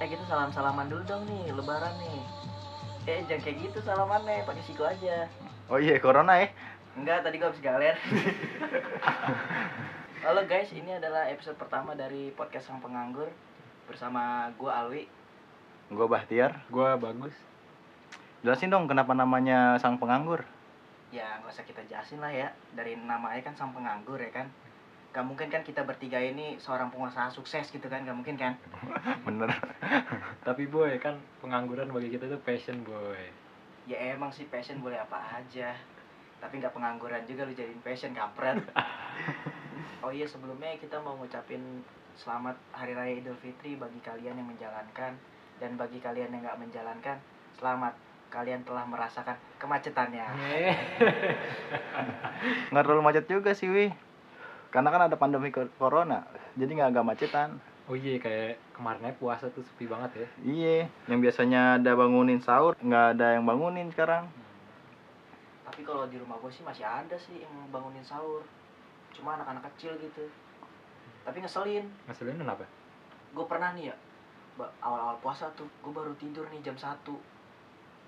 eh 0.00 0.08
kita 0.08 0.24
salam 0.24 0.50
salaman 0.50 0.88
dulu 0.88 1.02
dong 1.04 1.22
nih 1.28 1.52
lebaran 1.52 1.92
nih 2.00 2.20
eh 3.06 3.18
jangan 3.26 3.42
kayak 3.42 3.56
gitu 3.62 3.78
salamannya 3.80 4.44
pakai 4.44 4.62
siku 4.64 4.84
aja 4.84 5.28
Oh 5.70 5.78
iya, 5.78 6.02
corona 6.02 6.34
ya. 6.34 6.50
enggak 6.92 7.22
tadi 7.22 7.38
gua 7.38 7.48
habis 7.48 7.62
galer 7.62 7.94
halo 10.24 10.42
guys 10.44 10.72
ini 10.72 10.92
adalah 10.92 11.28
episode 11.30 11.54
pertama 11.54 11.94
dari 11.94 12.32
podcast 12.32 12.66
sang 12.66 12.80
penganggur 12.80 13.28
bersama 13.86 14.48
gua 14.56 14.84
Alwi 14.84 15.06
Gua 15.90 16.06
Bahtiar. 16.06 16.54
Gua 16.70 16.94
bagus. 16.94 17.34
Jelasin 18.46 18.70
dong 18.70 18.86
kenapa 18.86 19.10
namanya 19.10 19.74
sang 19.76 19.98
penganggur. 19.98 20.46
ya 21.10 21.42
nggak 21.42 21.50
usah 21.50 21.66
kita 21.66 21.82
jelasin 21.90 22.22
lah 22.22 22.30
ya 22.30 22.54
dari 22.70 22.94
namanya 22.94 23.42
kan 23.42 23.58
sang 23.58 23.74
penganggur 23.74 24.14
ya 24.14 24.30
kan 24.30 24.46
Gak 25.10 25.26
mungkin 25.26 25.50
kan 25.50 25.66
kita 25.66 25.82
bertiga 25.82 26.22
ini 26.22 26.54
seorang 26.62 26.86
pengusaha 26.86 27.26
sukses 27.34 27.66
gitu 27.74 27.90
kan 27.90 28.06
Gak 28.06 28.14
mungkin 28.14 28.38
kan? 28.38 28.54
Bener. 29.26 29.50
Tapi 30.46 30.70
boy 30.70 30.94
kan 31.02 31.18
pengangguran 31.42 31.90
bagi 31.90 32.14
kita 32.14 32.30
itu 32.30 32.38
passion 32.46 32.86
boy. 32.86 33.18
ya 33.90 34.14
emang 34.14 34.30
sih 34.30 34.46
passion 34.46 34.78
boleh 34.78 35.02
apa 35.02 35.18
aja. 35.42 35.74
Tapi 36.38 36.62
nggak 36.62 36.70
pengangguran 36.70 37.26
juga 37.26 37.42
lu 37.42 37.52
jadiin 37.52 37.82
passion 37.82 38.14
kampret. 38.14 38.58
Oh 40.00 40.08
iya 40.08 40.24
sebelumnya 40.24 40.72
kita 40.80 40.96
mau 41.04 41.12
ngucapin 41.20 41.60
selamat 42.16 42.56
hari 42.72 42.96
raya 42.96 43.20
idul 43.20 43.36
fitri 43.36 43.76
bagi 43.76 44.00
kalian 44.00 44.32
yang 44.32 44.48
menjalankan. 44.48 45.12
Dan 45.60 45.76
bagi 45.76 46.00
kalian 46.00 46.32
yang 46.32 46.40
nggak 46.40 46.56
menjalankan 46.56 47.20
selamat. 47.60 47.92
Kalian 48.32 48.64
telah 48.64 48.86
merasakan 48.88 49.36
kemacetannya. 49.60 50.24
Nggak 52.72 52.84
terlalu 52.86 53.02
macet 53.04 53.26
juga 53.28 53.52
sih, 53.52 53.68
Wi. 53.68 53.92
Karena 54.70 54.88
kan 54.88 55.02
ada 55.04 55.14
pandemi 55.14 55.50
co- 55.50 55.70
corona, 55.74 56.22
jadi 56.54 56.70
nggak 56.70 56.90
agak 56.90 57.04
macetan. 57.04 57.48
Oh 57.84 57.94
iya 57.94 58.16
kayak 58.16 58.54
kemarinnya 58.70 59.10
puasa 59.12 59.50
tuh 59.50 59.62
sepi 59.62 59.84
banget 59.84 60.10
ya. 60.16 60.28
Iya, 60.40 60.76
yang 61.06 61.18
biasanya 61.18 61.60
ada 61.76 61.90
bangunin 61.92 62.38
sahur, 62.38 62.78
nggak 62.78 63.06
ada 63.12 63.34
yang 63.34 63.44
bangunin 63.44 63.90
sekarang. 63.90 64.30
tapi 65.62 65.86
kalau 65.86 66.02
di 66.04 66.18
rumah 66.18 66.34
gue 66.36 66.50
sih 66.50 66.62
masih 66.62 66.82
ada 66.82 67.14
sih 67.14 67.38
yang 67.38 67.70
bangunin 67.70 68.02
sahur 68.02 68.42
cuma 69.14 69.38
anak-anak 69.38 69.62
kecil 69.70 69.94
gitu 69.96 70.26
tapi 71.22 71.38
ngeselin 71.38 71.86
Ngeselin 72.04 72.36
kenapa? 72.36 72.66
gue 73.30 73.44
pernah 73.46 73.70
nih 73.72 73.86
ya 73.86 73.96
awal-awal 74.82 75.14
puasa 75.20 75.46
tuh 75.54 75.70
gue 75.70 75.92
baru 75.94 76.10
tidur 76.16 76.50
nih 76.50 76.58
jam 76.60 76.74
1 76.74 77.14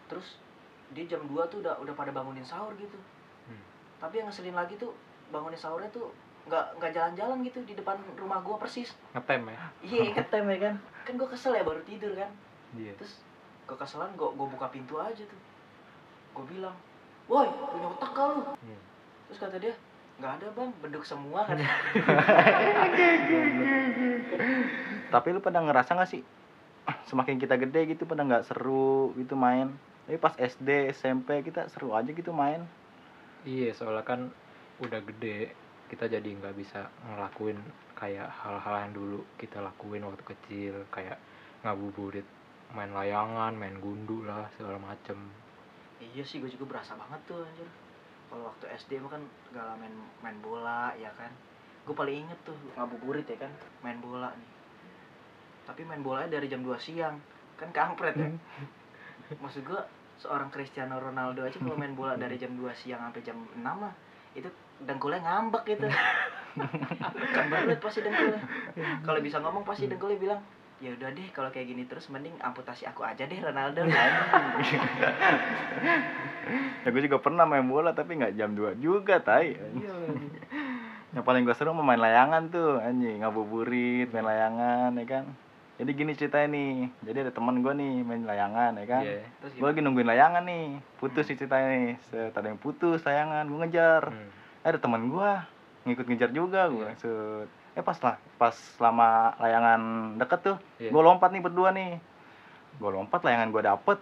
terus 0.05 0.43
dia 0.91 1.07
jam 1.07 1.23
2 1.25 1.47
tuh 1.47 1.63
udah 1.63 1.79
udah 1.79 1.95
pada 1.95 2.11
bangunin 2.11 2.43
sahur 2.43 2.75
gitu 2.75 2.99
Hmm. 3.43 3.63
tapi 3.99 4.19
yang 4.19 4.27
ngeselin 4.27 4.55
lagi 4.55 4.75
tuh 4.75 4.91
bangunin 5.31 5.55
sahurnya 5.57 5.87
tuh 5.89 6.11
nggak 6.43 6.65
nggak 6.77 6.91
jalan-jalan 6.91 7.39
gitu 7.43 7.59
di 7.63 7.73
depan 7.73 7.95
rumah 8.15 8.41
gue 8.41 8.57
persis 8.57 8.91
Ngetem 9.13 9.47
ya. 9.47 9.59
iya 9.81 10.03
ketem 10.13 10.45
ya 10.49 10.59
kan 10.61 10.75
kan 11.03 11.13
gue 11.15 11.29
kesel 11.29 11.53
ya 11.53 11.63
baru 11.63 11.79
tidur 11.83 12.13
kan 12.13 12.31
Iya. 12.73 12.93
terus 12.97 13.21
gue 13.63 13.77
keselan 13.77 14.11
gue 14.13 14.29
gue 14.29 14.47
buka 14.49 14.67
pintu 14.67 14.97
aja 14.97 15.23
tuh 15.23 15.41
gue 16.33 16.45
bilang 16.49 16.75
woi 17.25 17.47
punya 17.47 17.89
otak 17.89 18.11
kau 18.11 18.33
lu 18.33 18.43
Hmm. 18.43 18.81
terus 19.27 19.39
kata 19.39 19.57
dia 19.57 19.75
nggak 20.15 20.33
ada 20.35 20.47
bang 20.53 20.71
beduk 20.81 21.03
semua 21.03 21.41
kan 21.49 21.57
Tapi 25.09 25.29
lu 25.29 25.41
pada 25.41 25.61
ngerasa 25.61 25.93
nggak 25.93 26.09
sih, 26.09 26.23
semakin 27.05 27.37
kita 27.37 27.57
gede 27.59 27.85
gitu 27.87 28.03
pada 28.03 28.23
nggak 28.23 28.45
seru 28.45 29.13
gitu 29.15 29.37
main. 29.37 29.69
Tapi 30.03 30.17
pas 30.17 30.33
SD, 30.33 30.69
SMP 30.91 31.43
kita 31.43 31.69
seru 31.69 31.93
aja 31.93 32.09
gitu 32.09 32.33
main. 32.33 32.65
Iya 33.45 33.73
soalnya 33.73 34.03
kan 34.03 34.21
udah 34.81 35.01
gede 35.05 35.53
kita 35.93 36.09
jadi 36.09 36.25
nggak 36.25 36.57
bisa 36.57 36.89
ngelakuin 37.05 37.61
kayak 37.93 38.25
hal-hal 38.33 38.89
yang 38.89 38.93
dulu 38.97 39.21
kita 39.37 39.61
lakuin 39.61 40.01
waktu 40.09 40.25
kecil 40.25 40.75
kayak 40.89 41.21
ngabuburit 41.61 42.25
main 42.73 42.89
layangan 42.97 43.53
main 43.53 43.77
gundu 43.77 44.25
lah 44.25 44.49
segala 44.57 44.81
macem. 44.81 45.21
Iya 46.01 46.25
sih 46.25 46.41
gue 46.41 46.49
juga 46.49 46.73
berasa 46.73 46.97
banget 46.97 47.21
tuh 47.29 47.45
anjir. 47.45 47.69
Kalau 48.33 48.49
waktu 48.49 48.65
SD 48.73 49.05
mah 49.05 49.13
kan 49.13 49.23
gak 49.53 49.77
main 49.77 49.93
main 50.25 50.39
bola 50.41 50.97
ya 50.97 51.13
kan. 51.13 51.29
Gue 51.85 51.93
paling 51.93 52.25
inget 52.25 52.41
tuh 52.49 52.57
ngabuburit 52.73 53.29
ya 53.29 53.37
kan 53.37 53.53
main 53.85 54.01
bola 54.01 54.33
nih. 54.33 54.51
Tapi 55.69 55.85
main 55.85 56.01
bolanya 56.01 56.41
dari 56.41 56.49
jam 56.49 56.65
2 56.65 56.73
siang 56.81 57.21
kan 57.61 57.69
kampret 57.69 58.17
ya. 58.17 58.33
Maksud 59.45 59.61
gue 59.69 59.81
seorang 60.25 60.49
Cristiano 60.49 60.97
Ronaldo 60.97 61.45
aja 61.45 61.61
kalau 61.61 61.77
main 61.77 61.93
bola 61.93 62.17
dari 62.17 62.41
jam 62.41 62.57
2 62.57 62.65
siang 62.73 63.05
sampai 63.05 63.21
jam 63.21 63.37
6 63.37 63.61
lah 63.61 63.93
itu 64.33 64.49
dengkulnya 64.85 65.21
ngambek 65.23 65.65
gitu 65.77 65.87
kan 67.35 67.47
banget 67.49 67.81
pasti 67.81 68.01
dengkulnya 68.05 68.41
kalau 69.03 69.21
bisa 69.23 69.37
ngomong 69.41 69.65
pasti 69.65 69.89
dengkulnya 69.89 70.19
bilang 70.21 70.41
ya 70.83 70.91
udah 70.99 71.15
deh 71.15 71.29
kalau 71.31 71.49
kayak 71.55 71.71
gini 71.71 71.87
terus 71.87 72.11
mending 72.11 72.35
amputasi 72.43 72.91
aku 72.91 73.07
aja 73.07 73.23
deh 73.23 73.39
Ronaldo 73.39 73.87
Ya 76.83 76.91
gue 76.91 77.03
juga 77.07 77.23
pernah 77.23 77.47
main 77.47 77.63
bola 77.63 77.95
tapi 77.95 78.19
nggak 78.19 78.35
jam 78.35 78.59
2 78.59 78.83
juga, 78.83 79.23
tai. 79.23 79.55
Yang 81.15 81.25
paling 81.25 81.47
gue 81.47 81.55
seru 81.55 81.71
main 81.71 82.03
layangan 82.03 82.51
tuh, 82.51 82.83
anjing, 82.83 83.23
ngabuburit, 83.23 84.11
main 84.11 84.27
layangan 84.27 84.91
ya 84.99 85.07
kan. 85.07 85.25
Jadi 85.79 85.91
gini 85.95 86.13
ceritanya 86.19 86.49
nih. 86.51 86.73
Jadi 87.07 87.19
ada 87.27 87.33
teman 87.33 87.63
gue 87.63 87.73
nih 87.79 87.95
main 88.03 88.27
layangan 88.27 88.75
ya 88.75 88.87
kan. 88.87 89.03
Iya. 89.07 89.23
terus 89.39 89.53
Gue 89.55 89.69
lagi 89.71 89.81
nungguin 89.87 90.09
layangan 90.11 90.43
nih. 90.43 90.67
Putus 90.99 91.31
sih 91.31 91.39
ceritanya 91.39 91.69
nih. 91.71 91.89
Ada 92.35 92.47
yang 92.51 92.61
putus 92.61 93.07
layangan, 93.07 93.47
gue 93.47 93.59
ngejar. 93.63 94.03
Hmm. 94.11 94.42
Eh, 94.63 94.69
ada 94.69 94.79
teman 94.79 95.09
gue 95.09 95.31
ngikut 95.85 96.07
ngejar 96.07 96.31
juga 96.31 96.67
gue. 96.69 96.87
Iya. 96.87 96.95
Set. 96.97 97.49
Eh 97.73 97.81
pas 97.81 97.99
lah, 97.99 98.15
pas 98.37 98.55
selama 98.77 99.09
layangan 99.37 99.81
deket 100.17 100.41
tuh, 100.45 100.57
Iya. 100.79 100.91
gue 100.91 101.03
lompat 101.03 101.31
nih 101.31 101.41
berdua 101.41 101.73
nih. 101.73 101.99
Gue 102.77 102.91
lompat 102.91 103.21
layangan 103.21 103.51
gue 103.51 103.63
dapet. 103.63 103.99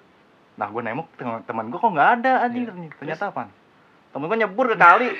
Nah 0.54 0.68
gue 0.68 0.82
nengok 0.82 1.08
teman- 1.44 1.68
gue 1.68 1.78
kok 1.78 1.88
nggak 1.90 2.10
ada 2.20 2.32
anjing 2.44 2.64
Iya. 2.66 2.92
ternyata 2.94 3.24
apa? 3.30 3.48
Temen 4.10 4.26
gue 4.26 4.38
nyebur 4.38 4.66
ke 4.66 4.76
kali. 4.76 5.08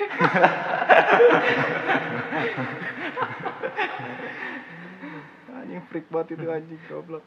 anjing 5.51 5.81
freak 5.87 6.07
banget 6.09 6.37
itu 6.37 6.47
anjing 6.47 6.81
goblok. 6.87 7.23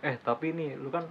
Eh 0.00 0.16
tapi 0.20 0.52
nih 0.52 0.76
lu 0.76 0.88
kan 0.88 1.04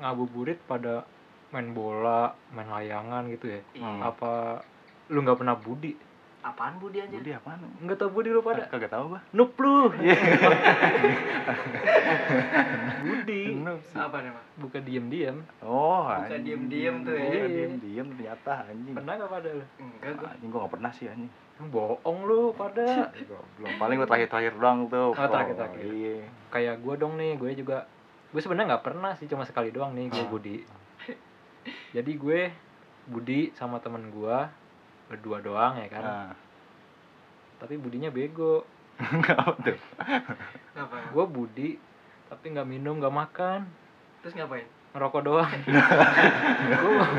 ngabuburit 0.00 0.58
pada 0.64 1.04
main 1.50 1.70
bola, 1.70 2.32
main 2.50 2.68
layangan 2.68 3.26
gitu 3.28 3.50
ya. 3.50 3.60
Hmm. 3.76 4.00
Apa 4.00 4.62
lu 5.10 5.18
nggak 5.20 5.36
pernah 5.36 5.54
budi? 5.54 5.92
apaan 6.40 6.80
Budi 6.80 6.96
aja 6.96 7.12
Budi 7.12 7.36
apaan? 7.36 7.60
Nggak 7.78 8.00
tau 8.00 8.08
budi 8.08 8.32
lu 8.32 8.40
pada? 8.40 8.64
Kagak 8.64 8.88
tahu 8.88 9.12
gua. 9.12 9.20
Nup 9.30 9.52
lu. 9.54 9.92
Iya. 9.94 10.16
budi. 13.02 13.42
Sih. 13.82 13.96
apa 13.96 14.16
nih 14.18 14.30
Mak? 14.30 14.44
Bukan 14.56 14.80
diem-diem. 14.82 15.36
Oh, 15.60 16.08
Bukan 16.08 16.16
anjing. 16.32 16.44
diem-diem 16.64 16.96
tuh 17.02 17.12
ya. 17.12 17.20
Iya, 17.20 17.28
Iya. 17.28 17.46
diem-diem 17.50 18.06
ternyata 18.10 18.52
anjing. 18.64 18.94
Pernah 18.96 19.12
nggak 19.14 19.30
pada 19.30 19.48
lu? 19.52 19.64
enggak 19.78 20.12
gua 20.16 20.28
Anjing 20.30 20.48
gua 20.48 20.60
gak 20.60 20.72
pernah 20.72 20.90
sih 20.90 21.06
anjing. 21.06 21.30
Bohong 21.68 22.18
lu 22.24 22.40
pada. 22.54 22.88
Belum 23.54 23.72
paling 23.76 23.96
gua 23.98 24.08
terakhir-terakhir 24.08 24.54
doang 24.56 24.78
tuh. 24.88 25.12
Oh, 25.12 25.28
terakhir-terakhir. 25.28 25.84
Iya. 25.84 26.16
Kayak 26.48 26.74
gue 26.80 26.94
dong 26.96 27.14
nih, 27.14 27.36
gue 27.36 27.50
juga 27.54 27.84
gue 28.30 28.40
sebenarnya 28.40 28.72
nggak 28.72 28.84
pernah 28.86 29.12
sih 29.12 29.26
cuma 29.26 29.44
sekali 29.44 29.68
doang 29.68 29.92
nih 29.92 30.08
gue 30.08 30.18
Ah. 30.18 30.24
budi. 30.26 30.56
Jadi 31.92 32.12
gue 32.16 32.40
budi 33.04 33.52
sama 33.52 33.76
temen 33.76 34.08
gue 34.08 34.38
berdua 35.10 35.42
doang 35.42 35.74
ya 35.74 35.90
kan. 35.90 36.02
Nah, 36.02 36.30
Tapi 37.58 37.74
budinya 37.76 38.08
bego. 38.08 38.62
enggak 39.10 39.36
tuh. 39.58 39.78
ngapain 40.72 41.04
Gue 41.10 41.24
budi 41.26 41.70
tapi 42.28 42.46
nggak 42.48 42.68
minum 42.68 42.96
nggak 42.96 43.10
makan 43.12 43.66
terus 44.20 44.32
ngapain 44.34 44.62
ngerokok 44.90 45.22
doang. 45.24 45.50
Gua- 46.80 47.14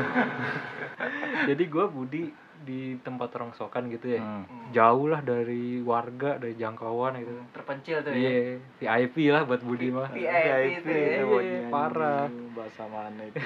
Jadi 1.48 1.64
gue 1.66 1.84
budi 1.86 2.24
di 2.62 2.94
tempat 2.96 3.34
rongsokan 3.34 3.90
gitu 3.90 4.14
ya. 4.14 4.22
Hmm. 4.22 4.46
Jauh 4.70 5.10
lah 5.10 5.18
dari 5.20 5.82
warga, 5.82 6.38
dari 6.38 6.54
jangkauan 6.54 7.18
gitu. 7.18 7.34
terpencil 7.50 7.98
tuh 8.00 8.14
ya 8.14 8.22
Iya, 8.22 8.40
VIP 8.78 9.16
lah 9.28 9.42
buat 9.42 9.60
Budi 9.60 9.90
mah. 9.90 10.06
VIP 10.08 10.78
itu 10.78 10.88
ya. 10.88 11.26
Iya, 11.26 11.60
parah. 11.68 12.30
Bahasa 12.54 12.86
mana 12.86 13.20
itu? 13.20 13.42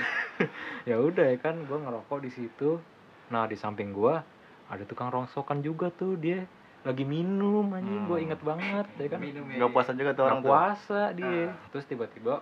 ya 0.85 0.97
udah 0.99 1.25
ya 1.27 1.39
kan 1.41 1.57
gue 1.59 1.79
ngerokok 1.79 2.19
di 2.21 2.31
situ 2.31 2.79
nah 3.27 3.43
di 3.43 3.57
samping 3.57 3.91
gua 3.91 4.23
ada 4.67 4.83
tukang 4.83 5.09
rongsokan 5.09 5.61
juga 5.61 5.89
tuh 5.91 6.15
dia 6.15 6.43
lagi 6.83 7.03
minum 7.03 7.67
anjing 7.69 8.05
gue 8.05 8.15
Hmm. 8.15 8.27
inget 8.27 8.41
banget 8.41 8.87
ya 8.97 9.07
kan? 9.09 9.19
Minum 9.19 9.45
ya 9.45 9.55
Enggak 9.57 9.73
puasa 9.73 9.91
juga 9.93 10.11
tuh 10.13 10.25
orang 10.25 10.39
Nggak 10.39 10.47
tuh. 10.47 10.53
puasa 10.53 11.01
dia. 11.13 11.43
Ah. 11.45 11.51
terus 11.69 11.85
tiba-tiba 11.85 12.35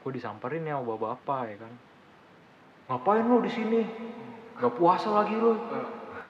gue 0.00 0.10
disamperin 0.10 0.62
ya 0.62 0.76
sama 0.76 0.94
bapak 0.96 1.40
ya 1.46 1.56
kan? 1.58 1.72
Ngapain 2.86 3.22
lu 3.22 3.38
di 3.40 3.50
sini? 3.50 3.80
Nggak 4.56 4.74
puasa 4.74 5.08
lagi 5.10 5.34
lu. 5.34 5.56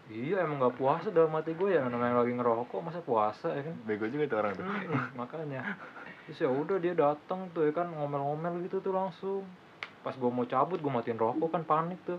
Iya 0.06 0.42
emang 0.42 0.58
nggak 0.58 0.74
puasa 0.74 1.06
dalam 1.08 1.30
hati 1.32 1.54
gue 1.54 1.70
ya 1.70 1.82
namanya 1.84 2.18
lagi 2.18 2.32
ngerokok 2.32 2.80
masa 2.80 2.98
puasa 3.00 3.48
ya 3.48 3.62
kan? 3.62 3.74
Bego 3.84 4.06
juga 4.06 4.26
tuh 4.26 4.38
orang 4.38 4.52
tuh. 4.52 4.66
Mm-mm, 4.66 5.14
makanya. 5.16 5.62
Terus 6.26 6.38
ya 6.40 6.48
udah 6.48 6.76
dia 6.76 6.94
datang 6.94 7.46
tuh 7.50 7.62
ya 7.64 7.72
kan 7.72 7.86
ngomel-ngomel 7.88 8.62
gitu 8.64 8.78
tuh 8.80 8.90
langsung. 8.90 9.42
Pas 10.00 10.12
gue 10.12 10.26
mau 10.26 10.42
cabut 10.44 10.76
gue 10.76 10.92
matiin 10.92 11.14
rokok 11.14 11.50
kan 11.50 11.62
panik 11.62 11.98
tuh. 12.04 12.18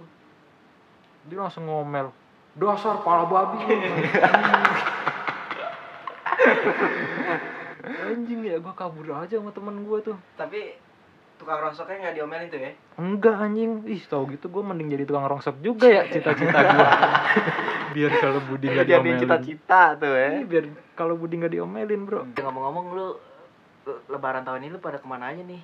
Dia 1.23 1.37
langsung 1.37 1.67
ngomel 1.67 2.11
dasar 2.53 3.00
pala 3.01 3.24
babi. 3.25 3.59
Lu." 3.63 3.95
anjing 7.81 8.42
ya 8.44 8.57
gue 8.57 8.74
kabur 8.74 9.07
aja 9.13 9.36
sama 9.38 9.51
temen 9.51 9.83
gue 9.83 10.00
tuh. 10.03 10.18
Tapi 10.36 10.75
tukang 11.38 11.57
rongsoknya 11.59 11.98
nggak 12.00 12.15
diomelin 12.15 12.48
tuh 12.48 12.59
ya? 12.59 12.71
enggak 12.95 13.36
anjing. 13.36 13.71
Ih 13.88 14.03
tau 14.03 14.27
gitu 14.27 14.45
gue 14.48 14.62
mending 14.62 14.89
jadi 14.89 15.03
tukang 15.03 15.25
rongsok 15.27 15.57
juga 15.59 15.88
ya 15.88 16.03
cita-cita 16.06 16.59
gue 16.62 16.88
biar 17.95 18.12
kalau 18.18 18.39
Budi 18.42 18.65
nggak 18.68 18.86
jadi 18.86 19.00
diomelin. 19.01 19.19
cita-cita 19.19 19.81
tuh 19.98 20.13
Ih, 20.13 20.21
ya 20.38 20.44
biar 20.45 20.65
kalau 20.94 21.15
Budi 21.15 21.36
nggak 21.38 21.53
diomelin 21.53 22.01
bro. 22.03 22.21
Ngomong-ngomong 22.31 22.86
lu 22.92 23.07
le- 23.83 24.01
lebaran 24.07 24.44
tahun 24.44 24.62
ini 24.62 24.71
lu 24.71 24.80
pada 24.80 24.98
ke 24.98 25.07
mana 25.07 25.31
aja 25.31 25.42
nih? 25.42 25.62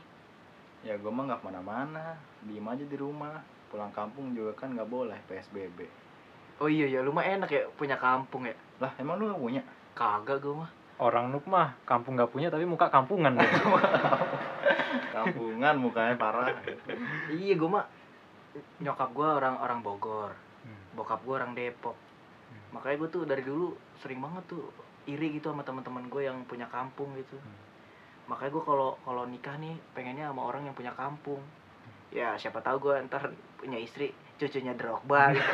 ya 0.86 0.94
gue 0.95 1.12
mah 1.12 1.24
nggak 1.25 1.39
ke 1.42 1.45
mana-mana. 1.45 2.06
Diem 2.42 2.63
aja 2.63 2.84
di 2.84 2.95
rumah. 2.95 3.42
Pulang 3.68 3.92
kampung 3.92 4.31
juga 4.31 4.56
kan 4.56 4.72
nggak 4.72 4.88
boleh 4.88 5.19
psbb 5.28 6.06
Oh 6.57 6.65
iya 6.65 6.89
ya, 6.89 7.00
lu 7.01 7.12
mah 7.12 7.21
enak 7.21 7.50
ya 7.50 7.63
punya 7.74 7.95
kampung 7.95 8.44
ya. 8.44 8.56
lah 8.77 8.94
emang 8.98 9.18
lu 9.18 9.30
nggak 9.30 9.42
punya 9.42 9.62
Kagak 9.94 10.38
gue 10.39 10.54
mah. 10.54 10.69
orang 10.98 11.30
nuk 11.30 11.45
mah 11.45 11.74
kampung 11.83 12.13
nggak 12.13 12.30
punya 12.30 12.50
tapi 12.50 12.65
muka 12.65 12.89
kampungan 12.89 13.33
deh. 13.33 13.45
kampungan 15.13 15.75
mukanya 15.77 16.15
parah 16.15 16.54
Iya 17.30 17.54
gue 17.56 17.69
mah 17.69 17.86
nyokap 18.80 19.09
gue 19.12 19.27
orang 19.27 19.57
orang 19.57 19.80
Bogor, 19.81 20.33
Hmm. 20.65 20.81
bokap 20.94 21.21
gue 21.21 21.31
orang 21.31 21.54
Depok. 21.54 21.94
Hmm. 21.94 22.75
Makanya 22.75 22.98
gue 22.98 23.10
tuh 23.10 23.24
dari 23.24 23.39
dulu 23.42 23.71
sering 23.95 24.18
banget 24.18 24.44
tuh 24.50 24.68
iri 25.06 25.31
gitu 25.31 25.48
sama 25.48 25.62
teman-teman 25.62 26.10
gue 26.10 26.25
yang 26.25 26.42
punya 26.44 26.65
kampung 26.68 27.13
gitu. 27.15 27.38
Hmm. 27.38 27.57
Makanya 28.27 28.51
gue 28.51 28.63
kalau 28.65 28.89
kalau 29.01 29.24
nikah 29.24 29.56
nih 29.56 29.77
pengennya 29.94 30.27
sama 30.27 30.44
orang 30.44 30.65
yang 30.65 30.74
punya 30.74 30.92
kampung. 30.92 31.39
Ya 32.10 32.33
siapa 32.36 32.60
tahu 32.60 32.81
gue 32.83 32.95
ntar 33.06 33.30
punya 33.56 33.77
istri 33.77 34.12
cucunya 34.38 34.74
Drogba 34.78 35.34
gitu. 35.34 35.44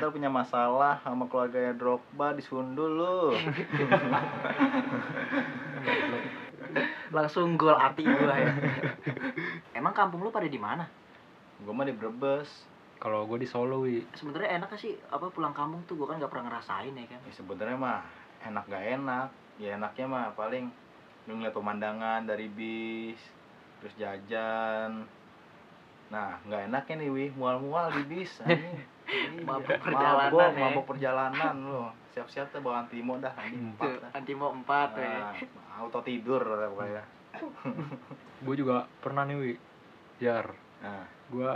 kita 0.00 0.06
punya 0.08 0.32
masalah 0.32 0.96
sama 1.04 1.28
keluarganya 1.28 1.76
Drogba 1.76 2.32
disundul 2.32 2.96
lu 2.96 3.36
Langsung 7.10 7.58
gol 7.58 7.74
hati 7.74 8.06
gue 8.06 8.30
ya. 8.30 8.54
Emang 9.74 9.90
kampung 9.90 10.22
lu 10.22 10.30
pada 10.30 10.46
di 10.46 10.54
mana? 10.54 10.86
gue 11.60 11.72
mah 11.76 11.84
di 11.84 11.92
Brebes 11.92 12.48
kalau 13.00 13.24
gue 13.28 13.40
di 13.40 13.48
Solo 13.48 13.84
wi 13.84 14.04
Sebenarnya 14.16 14.60
enak 14.60 14.76
sih 14.80 14.96
apa 15.12 15.28
pulang 15.28 15.52
kampung 15.52 15.84
tuh 15.84 15.96
gue 15.96 16.08
kan 16.08 16.20
gak 16.20 16.32
pernah 16.32 16.52
ngerasain 16.52 16.92
ya 16.92 17.06
kan. 17.08 17.20
ya 17.20 17.32
sebenarnya 17.36 17.76
mah 17.76 18.00
enak 18.48 18.64
gak 18.68 18.84
enak 18.96 19.28
ya 19.60 19.76
enaknya 19.76 20.06
mah 20.08 20.26
paling 20.36 20.72
lu 21.28 21.36
ngeliat 21.36 21.52
pemandangan 21.52 22.24
dari 22.24 22.48
bis 22.48 23.20
terus 23.80 23.94
jajan 24.00 25.04
nah 26.10 26.34
nggak 26.42 26.60
enaknya 26.66 26.94
nih 26.98 27.10
wih 27.10 27.30
mual-mual 27.32 27.86
di 27.92 28.02
bis 28.04 28.32
anjing. 28.42 28.78
Mabuk 29.42 29.74
perjalanan, 29.82 30.30
mabok, 30.54 30.54
ya. 30.54 30.86
perjalanan 30.86 31.54
lu 31.64 31.82
siap-siap 32.10 32.46
tuh 32.50 32.62
bawa 32.62 32.82
antimo 32.82 33.18
dah 33.18 33.30
anjing 33.34 33.58
Hmm. 33.58 33.70
empat 33.74 33.86
Tuh, 33.86 33.94
dah. 33.98 34.10
Antimo 34.14 34.46
4 34.52 34.86
tuh 34.90 35.02
ya. 35.02 35.18
Nah, 35.18 35.34
auto 35.78 36.00
tidur 36.02 36.42
lah 36.42 36.68
pokoknya 36.68 37.04
gue 38.40 38.54
juga 38.56 38.88
pernah 38.98 39.22
nih 39.22 39.36
wi 39.36 39.52
jar 40.18 40.50
nah 40.80 41.04
gue 41.30 41.50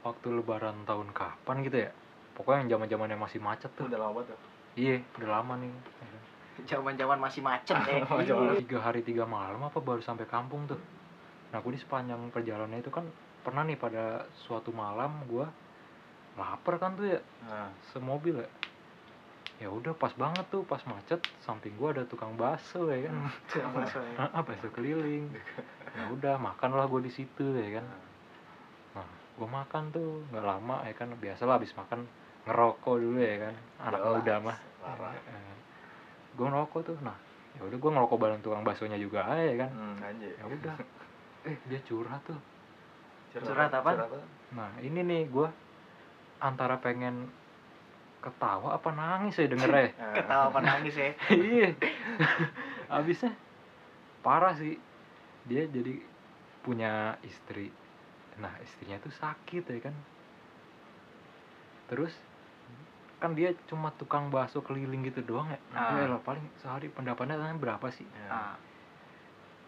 waktu 0.00 0.26
lebaran 0.30 0.86
tahun 0.86 1.10
kapan 1.10 1.56
gitu 1.62 1.78
ya 1.82 1.90
pokoknya 2.32 2.58
yang 2.62 2.70
zaman 2.78 2.86
zamannya 2.88 3.18
masih 3.18 3.40
macet 3.40 3.70
tuh 3.74 3.88
udah 3.88 4.00
lama 4.00 4.20
tuh 4.22 4.38
iya 4.74 5.02
udah 5.18 5.30
lama 5.32 5.58
nih 5.58 5.70
Zaman-zaman 6.56 7.20
masih 7.20 7.44
macet 7.44 7.76
ya. 7.84 8.00
Iya. 8.00 8.56
tiga 8.56 8.78
hari 8.80 9.04
tiga 9.04 9.28
malam 9.28 9.60
apa 9.60 9.76
baru 9.76 10.00
sampai 10.00 10.24
kampung 10.24 10.64
tuh 10.64 10.78
nah 11.50 11.58
gue 11.58 11.72
di 11.72 11.80
sepanjang 11.80 12.20
perjalanan 12.30 12.76
itu 12.76 12.88
kan 12.88 13.04
pernah 13.46 13.62
nih 13.62 13.78
pada 13.78 14.26
suatu 14.34 14.74
malam 14.74 15.22
gue 15.30 15.46
lapar 16.34 16.82
kan 16.82 16.98
tuh 16.98 17.14
ya 17.14 17.20
nah, 17.46 17.70
semobil 17.94 18.42
ya. 18.42 18.50
Ya 19.56 19.72
udah 19.72 19.96
pas 19.96 20.12
banget 20.12 20.44
tuh 20.52 20.66
pas 20.68 20.82
macet 20.84 21.22
samping 21.40 21.72
gue 21.80 21.88
ada 21.88 22.04
tukang 22.04 22.34
bakso 22.36 22.90
ya 22.90 23.06
kan. 23.08 23.14
Tukang 23.48 23.72
bakso 23.72 24.02
ya. 24.02 24.28
ah 24.34 24.42
bakso 24.42 24.68
keliling. 24.74 25.30
Ya 25.96 26.12
udah 26.12 26.36
makanlah 26.36 26.90
gue 26.90 27.08
di 27.08 27.12
situ 27.14 27.56
ya 27.56 27.80
kan. 27.80 27.86
Nah. 28.98 29.08
Gue 29.38 29.48
makan 29.48 29.94
tuh 29.94 30.26
nggak 30.28 30.44
lama 30.44 30.84
ya 30.84 30.92
kan. 30.92 31.08
Biasalah 31.16 31.56
habis 31.56 31.72
makan 31.72 32.04
ngerokok 32.44 32.94
dulu 33.00 33.16
ya 33.22 33.48
kan. 33.48 33.54
Anak 33.80 34.00
Jelas, 34.02 34.12
muda 34.20 34.34
mah. 34.42 34.58
parah. 34.82 35.14
gue 36.36 36.46
ngerokok 36.52 36.80
tuh 36.92 36.98
nah 37.00 37.16
ya 37.56 37.64
udah 37.64 37.78
gue 37.80 37.90
ngerokok 37.96 38.18
bareng 38.20 38.40
tukang 38.44 38.60
baksonya 38.60 39.00
juga 39.00 39.24
ya 39.40 39.64
kan. 39.64 39.70
Hmm, 39.72 39.96
ya 40.20 40.44
udah. 40.44 40.76
Eh 41.46 41.54
dia 41.70 41.78
curhat 41.86 42.20
tuh 42.26 42.55
Curhat 43.42 43.72
apa? 43.72 43.90
nah 44.54 44.70
ini 44.78 45.02
nih 45.02 45.26
gue 45.26 45.48
antara 46.40 46.78
pengen 46.78 47.28
ketawa 48.22 48.74
apa 48.74 48.90
nangis 48.90 49.38
ya 49.38 49.46
denger 49.46 49.70
ya? 49.70 49.86
Nah, 49.94 50.12
Ketawa 50.18 50.44
apa 50.50 50.60
nangis 50.62 50.94
ya. 50.98 51.10
iya. 51.34 51.70
Abisnya 52.90 53.32
parah 54.26 54.54
sih. 54.58 54.74
Dia 55.46 55.70
jadi 55.70 56.02
punya 56.66 57.14
istri. 57.22 57.70
Nah 58.42 58.50
istrinya 58.58 58.98
tuh 58.98 59.14
sakit 59.14 59.62
ya 59.62 59.78
kan. 59.78 59.94
Terus 61.86 62.12
kan 63.16 63.32
dia 63.32 63.54
cuma 63.70 63.94
tukang 63.96 64.28
bakso 64.28 64.60
keliling 64.60 65.06
gitu 65.06 65.22
doang 65.24 65.48
ya. 65.48 65.60
Ah. 65.72 65.96
ya 65.96 66.04
lah 66.10 66.20
paling 66.20 66.44
sehari 66.60 66.90
pendapatannya 66.90 67.56
berapa 67.56 67.86
sih? 67.94 68.04
Ya. 68.04 68.28
Ah, 68.28 68.56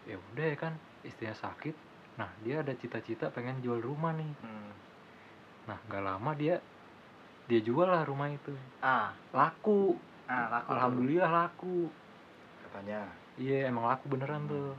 ya 0.05 0.19
udah 0.19 0.45
ya 0.53 0.57
kan 0.59 0.73
istrinya 1.01 1.33
sakit 1.33 1.88
nah 2.19 2.27
dia 2.43 2.59
ada 2.59 2.75
cita-cita 2.75 3.31
pengen 3.31 3.63
jual 3.63 3.79
rumah 3.79 4.11
nih. 4.11 4.27
Hmm. 4.43 4.71
nah 5.63 5.77
nggak 5.87 6.03
lama 6.03 6.31
dia 6.35 6.59
dia 7.47 7.63
jual 7.63 7.87
lah 7.87 8.03
rumah 8.03 8.27
itu. 8.29 8.51
Ah, 8.83 9.15
laku. 9.31 9.95
Ah, 10.27 10.51
laku 10.51 10.67
tuh. 10.67 10.73
alhamdulillah 10.75 11.31
laku. 11.31 11.77
Katanya. 12.67 13.07
Iya 13.39 13.71
emang 13.71 13.87
laku 13.87 14.05
beneran 14.11 14.45
Hmm. 14.45 14.51
tuh. 14.51 14.71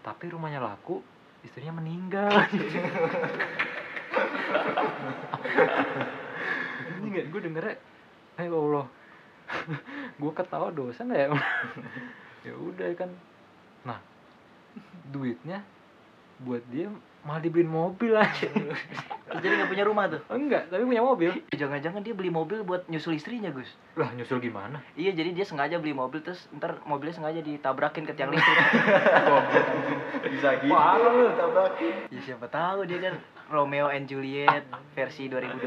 Tapi 0.00 0.30
rumahnya 0.30 0.62
laku 0.62 1.02
istrinya 1.42 1.76
meninggal. 1.76 2.30
Ini 6.94 7.06
nggak? 7.10 7.26
Gue 7.28 7.40
dengernya 7.42 7.76
ya 8.38 8.48
Allah. 8.48 8.86
Gue 10.20 10.32
ketawa 10.32 10.70
dosa 10.72 11.04
nggak 11.04 11.20
ya? 11.20 11.28
Ya 12.44 12.52
udah 12.52 12.88
kan. 12.92 13.08
Nah 13.88 13.96
duitnya 15.08 15.64
buat 16.36 16.62
dia 16.66 16.90
malah 17.20 17.40
dibeliin 17.40 17.66
mobil 17.66 18.12
aja 18.12 18.44
Terus 18.44 18.76
Jadi 19.34 19.50
nggak 19.50 19.66
punya 19.66 19.82
rumah 19.82 20.04
tuh. 20.06 20.20
enggak 20.28 20.68
tapi 20.68 20.84
punya 20.84 21.00
mobil 21.00 21.32
Jangan-jangan 21.50 22.00
dia 22.00 22.12
beli 22.12 22.28
mobil 22.28 22.60
buat 22.60 22.84
nyusul 22.84 23.14
istrinya, 23.14 23.48
Gus. 23.48 23.66
lah 23.94 24.12
nyusul 24.12 24.38
gimana 24.38 24.84
Iya, 24.92 25.10
jadi 25.12 25.32
dia 25.32 25.42
sengaja 25.42 25.76
beli 25.76 25.92
mobil 25.92 26.20
terus 26.20 26.44
ntar 26.52 26.78
mobilnya 26.84 27.14
sengaja 27.14 27.40
ditabrakin 27.40 28.02
ke 28.02 28.12
tiang 28.12 28.28
listrik. 28.28 28.58
bisa 30.26 30.48
gitu 30.58 30.70
Parah 30.70 31.12
lu. 31.12 31.26
tabrakin. 31.32 31.94
ya 32.08 32.20
siapa 32.22 32.46
tahu 32.46 32.84
dia 32.84 32.98
kan 33.02 33.14
Romeo 33.46 33.86
and 33.86 34.04
Juliet 34.04 34.64
versi 34.92 35.26
2020. 35.26 35.64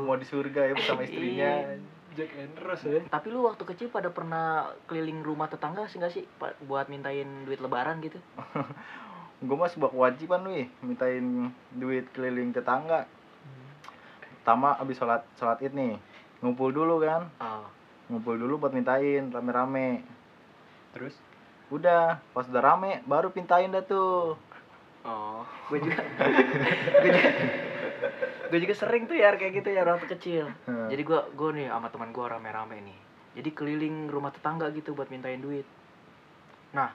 mau 0.00 0.14
di 0.14 0.24
surga 0.24 0.60
ya 0.62 0.72
bersama 0.72 1.02
istrinya 1.02 1.50
Iya. 1.68 1.76
Jack 2.14 2.30
and 2.32 2.54
Rose 2.56 2.86
ya 2.86 3.02
Tapi 3.04 3.26
lu 3.28 3.42
waktu 3.42 3.66
kecil 3.66 3.90
pada 3.90 4.06
pernah 4.08 4.70
keliling 4.84 5.18
rumah 5.20 5.46
tetangga 5.46 5.84
sih 5.84 5.98
nggak 5.98 6.12
sih 6.12 6.22
buat 6.62 6.86
mintain 6.86 7.42
duit 7.42 7.58
lebaran 7.58 7.98
gitu? 8.00 8.22
gue 9.44 9.56
mah 9.56 9.68
sebuah 9.68 9.92
kewajiban 9.92 10.40
wih 10.48 10.66
mintain 10.80 11.52
duit 11.70 12.08
keliling 12.16 12.50
tetangga 12.50 13.04
pertama 14.40 14.76
abis 14.76 14.96
sholat 14.96 15.22
sholat 15.36 15.60
id 15.60 15.72
nih 15.72 16.00
ngumpul 16.40 16.72
dulu 16.72 17.00
kan 17.00 17.28
Oh. 17.40 17.68
ngumpul 18.08 18.36
dulu 18.36 18.56
buat 18.58 18.72
mintain 18.72 19.28
rame-rame 19.28 20.00
terus 20.92 21.12
udah 21.68 22.20
pas 22.32 22.44
udah 22.44 22.62
rame 22.62 23.04
baru 23.04 23.28
pintain 23.28 23.68
dah 23.68 23.84
tuh 23.84 24.36
Oh, 25.04 25.44
gue 25.68 25.84
juga, 25.84 26.00
gue 27.04 27.12
juga, 28.48 28.56
juga 28.56 28.72
sering 28.72 29.04
tuh 29.04 29.12
ya 29.12 29.36
kayak 29.36 29.60
gitu 29.60 29.68
ya 29.68 29.84
waktu 29.84 30.08
kecil. 30.16 30.48
Hmm. 30.64 30.88
Jadi 30.88 31.04
gue, 31.04 31.20
gue 31.36 31.50
nih 31.60 31.68
sama 31.68 31.92
teman 31.92 32.08
gue 32.08 32.24
rame-rame 32.24 32.80
nih. 32.80 32.98
Jadi 33.36 33.52
keliling 33.52 34.08
rumah 34.08 34.32
tetangga 34.32 34.72
gitu 34.72 34.96
buat 34.96 35.12
mintain 35.12 35.44
duit. 35.44 35.68
Nah, 36.72 36.88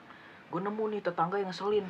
gue 0.50 0.58
nemu 0.58 0.90
nih 0.90 1.06
tetangga 1.06 1.38
yang 1.38 1.54
ngeselin. 1.54 1.86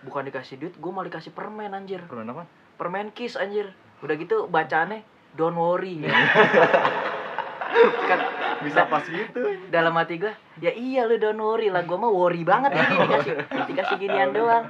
Bukan 0.00 0.22
dikasih 0.24 0.56
duit, 0.56 0.74
gue 0.74 0.90
malah 0.90 1.06
dikasih 1.06 1.30
permen 1.30 1.70
anjir. 1.70 2.00
Permen 2.04 2.30
apa? 2.30 2.44
Permen 2.76 3.10
kiss 3.10 3.34
anjir. 3.34 3.70
Udah 4.00 4.16
gitu 4.16 4.46
bacaannya 4.46 5.04
don't 5.32 5.54
worry. 5.54 6.00
kan 8.02 8.20
bisa 8.60 8.82
pas 8.84 9.04
gitu 9.04 9.40
dalam 9.70 9.94
hati 9.94 10.18
gue 10.18 10.32
ya 10.58 10.68
iya 10.70 11.06
lu 11.06 11.16
don't 11.16 11.38
worry 11.38 11.70
lah 11.70 11.80
gue 11.80 11.94
mah 11.94 12.10
worry 12.10 12.42
banget 12.42 12.74
ini 12.74 12.84
dikasih 13.06 13.32
dikasih 13.64 13.96
ginian 13.96 14.34
doang 14.34 14.66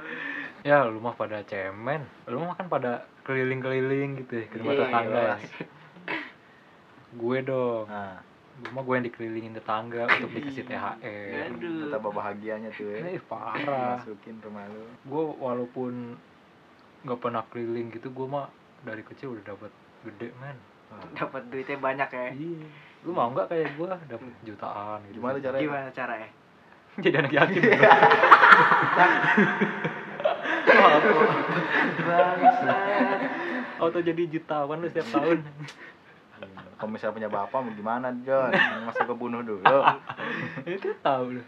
ya 0.61 0.85
lu 0.85 1.01
mah 1.01 1.11
pada 1.11 1.41
cemen 1.41 2.05
lu 2.23 2.39
mah 2.39 2.53
kan 2.53 2.69
pada 2.69 3.03
keliling-keliling 3.25 4.21
gitu 4.21 4.33
ya 4.37 4.45
ke 4.45 4.55
rumah 4.55 4.73
Iya, 4.73 4.81
tetangga 4.85 5.09
ya. 5.09 5.25
jelas. 5.33 5.43
gue 7.11 7.37
dong 7.41 7.85
nah 7.89 8.15
gue 8.61 8.71
mah 8.71 8.83
gue 8.85 8.93
yang 8.93 9.05
dikelilingin 9.09 9.53
tetangga 9.57 10.05
untuk 10.05 10.29
dikasih 10.37 10.63
THR 10.69 11.49
Aduh. 11.57 11.89
betapa 11.89 12.09
bahagianya 12.13 12.69
tuh 12.77 12.93
ya. 12.93 13.17
Eh 13.17 13.21
parah. 13.25 13.97
Masukin 13.97 14.37
rumah 14.45 14.69
lu. 14.69 14.85
Gue 15.09 15.23
walaupun 15.41 16.13
nggak 17.01 17.17
pernah 17.17 17.41
keliling 17.49 17.89
gitu 17.89 18.13
gue 18.13 18.27
mah 18.29 18.53
dari 18.85 19.01
kecil 19.01 19.33
udah 19.33 19.43
dapat 19.57 19.71
gede 20.05 20.29
men. 20.37 20.57
Wah, 20.93 21.01
dapat 21.17 21.41
duitnya 21.49 21.81
banyak 21.81 22.09
ya? 22.13 22.29
Iya. 22.37 22.67
Lu 23.01 23.17
mau 23.17 23.33
nggak 23.33 23.47
kayak 23.49 23.73
gua 23.79 23.97
dapet 24.05 24.29
jutaan 24.45 24.99
gitu. 25.09 25.17
Gimana 25.17 25.39
caranya? 25.41 25.63
Gimana 25.63 25.89
caranya? 25.95 26.29
jadi 26.99 27.23
anak 27.23 27.31
yatim. 27.31 27.63
Auto 33.81 33.97
jadi 33.97 34.23
jutawan 34.29 34.83
lu 34.83 34.87
setiap 34.91 35.09
tahun 35.09 35.41
Kalau 36.81 36.97
misalnya 36.97 37.13
punya 37.13 37.29
bapak 37.29 37.61
mau 37.61 37.73
gimana 37.77 38.09
John? 38.25 38.49
Masa 38.89 39.05
gue 39.05 39.13
bunuh 39.13 39.45
dulu. 39.45 39.61
itu 40.65 40.89
tahu 41.05 41.37
lu 41.37 41.43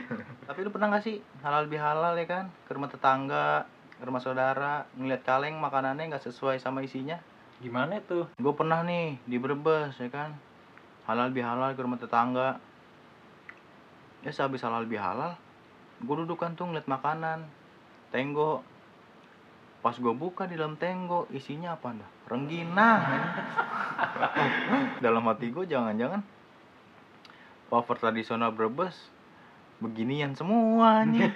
Tapi 0.52 0.58
lu 0.60 0.68
pernah 0.68 0.92
gak 0.92 1.08
sih 1.08 1.24
halal 1.40 1.72
bihalal 1.72 2.12
ya 2.20 2.28
kan? 2.28 2.52
Ke 2.68 2.76
rumah 2.76 2.92
tetangga, 2.92 3.64
ke 3.96 4.04
rumah 4.04 4.20
saudara, 4.20 4.84
ngeliat 5.00 5.24
kaleng 5.24 5.56
makanannya 5.56 6.12
nggak 6.12 6.28
sesuai 6.28 6.60
sama 6.60 6.84
isinya. 6.84 7.16
gimana 7.64 7.96
tuh 8.04 8.28
Gue 8.36 8.52
pernah 8.52 8.84
nih 8.84 9.16
di 9.24 9.40
Brebes 9.40 9.96
ya 9.96 10.12
kan, 10.12 10.36
halal 11.08 11.32
bihalal 11.32 11.72
ke 11.72 11.80
rumah 11.80 11.96
tetangga. 11.96 12.60
Ya 14.20 14.36
sehabis 14.36 14.60
halal 14.68 14.84
bihalal, 14.84 15.40
gue 16.04 16.14
duduk 16.20 16.44
kan 16.44 16.52
tuh 16.60 16.68
ngeliat 16.68 16.84
makanan, 16.84 17.48
tenggo. 18.12 18.60
Pas 19.80 19.96
gue 19.96 20.12
buka 20.12 20.44
di 20.44 20.60
dalam 20.60 20.76
tenggo, 20.76 21.24
isinya 21.32 21.72
apa 21.72 21.96
dah? 21.96 22.10
Rengginang. 22.34 23.02
dalam 25.04 25.22
hati 25.30 25.54
gue 25.54 25.64
jangan-jangan 25.70 26.18
wafer 27.70 27.96
tradisional 27.98 28.50
Brebes 28.50 29.14
beginian 29.82 30.32
semua 30.38 31.02
nih. 31.06 31.26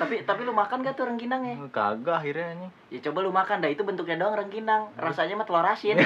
tapi 0.00 0.22
tapi 0.28 0.40
lu 0.44 0.52
makan 0.52 0.84
gak 0.84 0.94
tuh 0.94 1.08
rengginangnya? 1.08 1.56
Kagak 1.72 2.20
akhirnya 2.22 2.52
nih. 2.64 2.70
Ya 2.96 3.00
coba 3.08 3.24
lu 3.24 3.32
makan 3.32 3.64
dah 3.64 3.70
itu 3.72 3.82
bentuknya 3.82 4.20
doang 4.20 4.36
rengginang. 4.36 4.92
Rasanya 5.00 5.40
mah 5.40 5.46
telur 5.48 5.64
asin. 5.66 5.96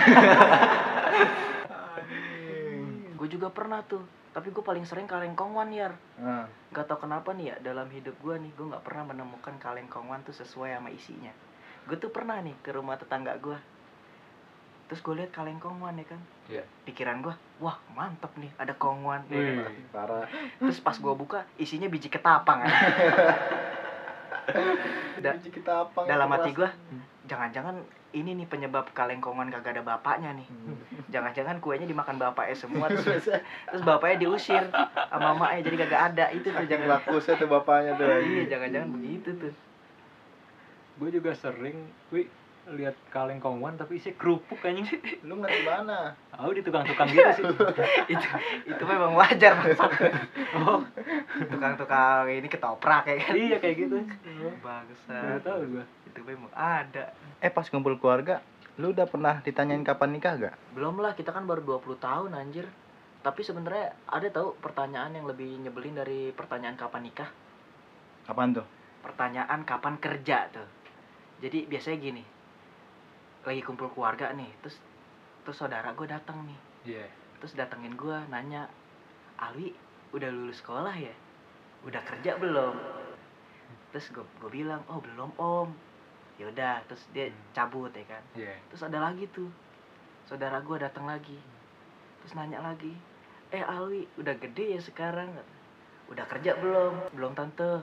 gue 3.19 3.28
juga 3.28 3.50
pernah 3.50 3.83
tuh. 3.85 4.02
Tapi 4.30 4.54
gue 4.54 4.62
paling 4.62 4.87
sering 4.87 5.11
kaleng 5.11 5.35
kongwan 5.35 5.75
ya. 5.75 5.90
Nah, 6.23 6.47
Gak 6.71 6.87
tau 6.87 7.02
kenapa 7.02 7.35
nih 7.35 7.50
ya 7.50 7.57
dalam 7.75 7.90
hidup 7.90 8.14
gue 8.23 8.35
nih 8.38 8.54
gue 8.54 8.66
nggak 8.71 8.87
pernah 8.87 9.11
menemukan 9.11 9.59
kaleng 9.59 9.90
kongwan 9.90 10.23
tuh 10.23 10.33
sesuai 10.38 10.78
sama 10.78 10.95
isinya. 10.95 11.35
Gue 11.90 11.99
tuh 11.99 12.09
pernah 12.09 12.38
nih 12.38 12.54
ke 12.62 12.70
rumah 12.70 12.94
tetangga 12.94 13.35
gue. 13.37 13.59
Terus 14.87 15.02
gue 15.02 15.14
lihat 15.16 15.30
kaleng 15.30 15.59
kongwan 15.59 15.99
ya 15.99 16.06
kan. 16.06 16.20
Iya. 16.47 16.62
Pikiran 16.82 17.18
gue, 17.18 17.35
wah 17.59 17.78
mantep 17.90 18.30
nih 18.37 18.50
ada 18.56 18.70
kongwan. 18.73 19.26
ya 19.26 19.35
Wih. 19.35 19.59
kan. 19.61 19.75
parah. 19.90 20.26
Terus 20.56 20.78
pas 20.78 20.94
gue 20.94 21.11
buka 21.12 21.42
isinya 21.56 21.87
biji 21.87 22.06
ketapang. 22.06 22.62
kan. 22.62 22.70
Da- 25.20 25.37
Biji 25.37 25.50
kita 25.52 25.85
apa? 25.85 26.06
dalam 26.06 26.26
hati 26.28 26.50
gue, 26.50 26.66
jangan-jangan 27.25 27.76
ini 28.11 28.35
nih 28.35 28.47
penyebab 28.47 28.88
kaleng 28.90 29.18
kongwan 29.18 29.47
kagak 29.47 29.76
ada 29.76 29.85
bapaknya 29.85 30.30
nih. 30.32 30.49
Jangan-jangan 31.09 31.59
kuenya 31.59 31.87
dimakan 31.87 32.18
bapaknya 32.18 32.56
semua 32.56 32.87
terus, 32.90 33.30
terus 33.30 33.82
bapaknya 33.85 34.16
diusir 34.20 34.64
sama 35.06 35.35
mamanya 35.35 35.62
jadi 35.62 35.76
kagak 35.76 36.02
ada 36.09 36.25
itu 36.30 36.47
tuh 36.47 36.56
Saking 36.56 36.70
jangan 36.73 36.88
lakusnya 36.97 37.35
tuh 37.37 37.49
bapaknya 37.49 37.92
tuh. 37.94 38.06
iya 38.16 38.42
jangan-jangan 38.49 38.88
begitu 38.90 39.30
tuh 39.37 39.52
gue 41.00 41.09
juga 41.16 41.33
sering 41.33 41.88
wih 42.12 42.28
lihat 42.76 42.92
kaleng 43.09 43.40
kongwan 43.40 43.75
tapi 43.80 43.97
isi 43.97 44.12
kerupuk 44.14 44.61
anjing. 44.61 44.85
Lu 45.28 45.40
ngerti 45.40 45.64
mana? 45.64 46.12
tahu 46.28 46.52
di 46.52 46.61
tukang-tukang 46.61 47.09
gitu 47.09 47.30
sih. 47.40 47.45
Itu 48.14 48.28
itu 48.69 48.83
memang 48.85 49.16
wajar 49.16 49.57
maksud 49.57 49.80
oh. 50.61 50.85
Tukang-tukang 51.49 52.28
ini 52.28 52.49
ketoprak 52.52 53.09
ya 53.09 53.16
kan 53.16 53.35
iya 53.35 53.57
kayak 53.57 53.76
gitu. 53.80 53.97
Bangsa 54.61 55.16
nggak 55.16 55.42
tahu 55.42 55.61
gue 55.73 55.85
itu 56.12 56.21
memang 56.21 56.52
ada. 56.52 57.16
Eh 57.40 57.49
pas 57.49 57.64
ngumpul 57.73 57.97
keluarga, 57.97 58.45
lu 58.76 58.92
udah 58.92 59.09
pernah 59.09 59.40
ditanyain 59.40 59.83
kapan 59.87 60.11
nikah 60.12 60.35
gak? 60.37 60.54
belum 60.76 61.00
lah 61.00 61.16
kita 61.16 61.33
kan 61.33 61.49
baru 61.49 61.80
20 61.80 61.97
tahun 61.97 62.30
anjir. 62.37 62.69
Tapi 63.25 63.40
sebenarnya 63.45 63.97
ada 64.09 64.28
tahu 64.33 64.57
pertanyaan 64.61 65.16
yang 65.16 65.26
lebih 65.28 65.61
nyebelin 65.64 65.97
dari 65.97 66.33
pertanyaan 66.33 66.76
kapan 66.76 67.02
nikah? 67.09 67.30
Kapan 68.28 68.52
tuh? 68.57 68.66
pertanyaan 69.00 69.64
kapan 69.64 69.97
kerja 69.97 70.49
tuh 70.52 70.69
jadi 71.40 71.66
biasanya 71.66 71.99
gini 71.99 72.25
lagi 73.40 73.64
kumpul 73.64 73.88
keluarga 73.90 74.30
nih 74.32 74.49
terus 74.61 74.76
terus 75.40 75.56
saudara 75.56 75.88
gue 75.90 76.04
datang 76.04 76.44
nih. 76.44 76.61
Iya. 76.85 77.06
Terus 77.40 77.56
datengin 77.56 77.97
gue 77.97 78.12
nanya 78.28 78.68
Alwi 79.40 79.73
udah 80.12 80.28
lulus 80.28 80.61
sekolah 80.61 80.92
ya? 80.92 81.14
Udah 81.80 82.04
kerja 82.04 82.37
belum? 82.37 82.76
Terus 83.90 84.12
gue 84.12 84.20
gue 84.20 84.50
bilang 84.52 84.85
oh 84.87 85.00
belum 85.00 85.32
om. 85.40 85.73
Yaudah 86.37 86.85
terus 86.85 87.09
dia 87.11 87.32
Hmm. 87.32 87.40
cabut 87.52 87.88
ya 87.92 88.04
kan? 88.04 88.23
Iya. 88.37 88.52
Terus 88.68 88.82
ada 88.85 89.00
lagi 89.00 89.25
tuh 89.32 89.49
saudara 90.28 90.61
gue 90.61 90.76
datang 90.76 91.09
lagi. 91.09 91.40
Terus 92.20 92.37
nanya 92.37 92.61
lagi 92.61 92.92
eh 93.50 93.64
Alwi 93.64 94.04
udah 94.20 94.37
gede 94.37 94.76
ya 94.76 94.80
sekarang? 94.80 95.32
Udah 96.12 96.28
kerja 96.28 96.61
belum? 96.61 97.16
Belum 97.16 97.32
tante. 97.32 97.80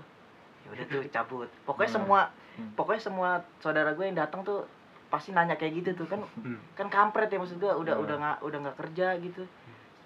Ya 0.61 0.69
udah 0.69 0.85
tuh 0.85 1.01
cabut. 1.09 1.49
Pokoknya 1.65 1.89
Hmm. 1.89 1.97
semua 1.97 2.21
Hmm. 2.57 2.73
pokoknya 2.73 3.01
semua 3.03 3.29
saudara 3.57 3.93
gue 3.93 4.01
yang 4.03 4.17
datang 4.17 4.41
tuh 4.41 4.65
pasti 5.07 5.29
nanya 5.29 5.53
kayak 5.53 5.77
gitu 5.77 5.89
tuh 5.95 6.07
kan 6.07 6.19
Hmm. 6.35 6.57
kan 6.73 6.87
kampret 6.87 7.29
ya 7.29 7.37
maksud 7.37 7.55
gue 7.55 7.69
udah 7.69 7.93
Hmm. 7.93 8.03
udah 8.03 8.15
nggak 8.17 8.37
udah 8.41 8.57
nggak 8.59 8.77
kerja 8.77 9.07
gitu 9.19 9.45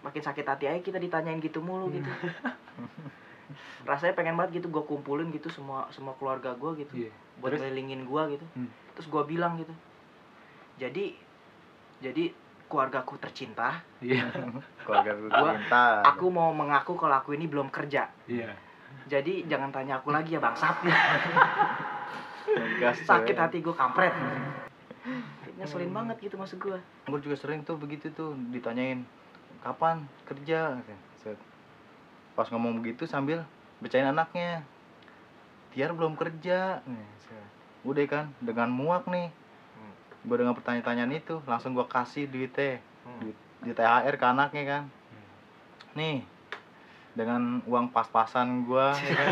makin 0.01 0.20
sakit 0.20 0.43
hati 0.43 0.65
aja 0.67 0.79
kita 0.79 0.98
ditanyain 0.98 1.39
gitu 1.39 1.60
mulu 1.60 1.88
gitu 1.89 2.05
rasanya 3.84 4.13
pengen 4.13 4.36
banget 4.36 4.60
gitu 4.60 4.67
gue 4.70 4.84
kumpulin 4.84 5.29
gitu 5.29 5.48
semua 5.48 5.88
semua 5.89 6.13
keluarga 6.13 6.53
gue 6.53 6.72
gitu 6.77 6.93
iya 7.00 7.12
buat 7.38 7.51
Terus? 7.51 7.60
ngelilingin 7.63 8.03
gue 8.03 8.24
gitu 8.31 8.46
Hmm. 8.53 8.70
terus 8.93 9.08
gue 9.08 9.24
bilang 9.25 9.55
gitu 9.55 9.74
jadi 10.77 11.15
jadi 12.00 12.24
keluargaku 12.67 13.15
tercinta 13.17 13.79
iya 14.00 14.27
Keluarga 14.86 15.12
lu 15.13 15.27
Gua- 15.29 15.55
cinta. 15.55 16.03
aku 16.03 16.25
mau 16.27 16.51
mengaku 16.51 16.93
kalau 16.96 17.15
aku 17.15 17.31
ini 17.31 17.46
belum 17.46 17.70
kerja 17.70 18.12
iya 18.25 18.53
jadi 19.03 19.46
jangan 19.46 19.72
tanya 19.72 19.98
aku 19.98 20.10
lagi 20.10 20.34
ya 20.34 20.39
bangsat 20.39 20.77
Ngegas 20.77 20.93
tuh, 21.25 22.00
sakit 23.10 23.36
hati 23.38 23.58
gue 23.62 23.75
kampret 23.75 24.13
ngeselin 25.62 25.94
banget 25.94 26.18
gitu 26.25 26.36
maksud 26.41 26.58
gue 26.58 26.77
Gue 27.06 27.20
juga 27.22 27.38
sering 27.38 27.62
tuh 27.62 27.77
begitu 27.77 28.10
tuh 28.13 28.34
ditanyain 28.50 29.06
kapan 29.62 30.06
kerja. 30.25 30.82
Pas 32.34 32.48
ngomong 32.50 32.82
begitu 32.82 33.06
sambil 33.06 33.46
becain 33.77 34.06
anaknya. 34.06 34.65
Tiar 35.72 35.94
belum 35.94 36.18
kerja. 36.18 36.82
Udah 37.86 38.06
kan 38.10 38.25
dengan 38.41 38.70
muak 38.74 39.06
nih. 39.10 39.30
Hmm. 39.77 39.94
Gue 40.25 40.36
dengan 40.41 40.58
pertanyaan-pertanyaan 40.58 41.13
itu 41.13 41.41
langsung 41.46 41.77
gue 41.77 41.86
kasih 41.86 42.25
duitnya. 42.30 42.82
Hmm. 43.06 43.20
Duit, 43.22 43.38
di 43.62 43.72
THR 43.74 44.15
ke 44.18 44.25
anaknya 44.25 44.63
kan. 44.65 44.84
Nih 45.94 46.25
dengan 47.12 47.60
uang 47.68 47.91
pas-pasan 47.91 48.63
gua. 48.63 48.96
Ya 48.96 49.15
kan? 49.15 49.27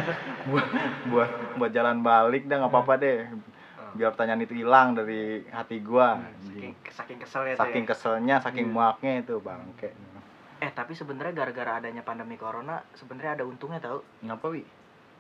buat 0.52 0.68
buat 1.08 1.30
buat 1.56 1.72
jalan 1.72 2.04
balik 2.04 2.46
dah 2.46 2.60
nggak 2.60 2.72
apa-apa 2.72 2.94
deh. 3.00 3.20
Biar 3.90 4.14
pertanyaan 4.14 4.46
itu 4.46 4.54
hilang 4.54 4.94
dari 4.94 5.48
hati 5.50 5.82
gua. 5.82 6.20
Saking, 6.46 6.74
saking 6.92 7.18
keselnya 7.18 7.54
tuh 7.58 7.62
saking 7.66 7.86
ya. 7.86 7.90
keselnya 7.90 8.36
saking 8.44 8.68
Iya. 8.70 8.74
muaknya 8.76 9.12
itu 9.24 9.36
bangke. 9.42 9.90
Eh 10.60 10.72
tapi 10.76 10.92
sebenarnya 10.92 11.32
gara-gara 11.32 11.80
adanya 11.80 12.04
pandemi 12.04 12.36
corona 12.36 12.84
sebenarnya 12.94 13.40
ada 13.40 13.44
untungnya 13.48 13.80
tau. 13.80 14.04
Ngapa 14.22 14.46
wi? 14.52 14.62